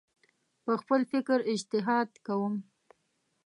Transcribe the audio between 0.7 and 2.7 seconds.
خپل فکر اجتهاد کوم